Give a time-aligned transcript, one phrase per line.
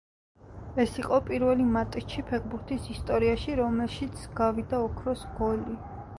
[0.83, 5.81] ეს იყო პირველი მატჩი ფეხბურთის ისტორიაში, რომელშიც გავიდა ოქროს გოლი.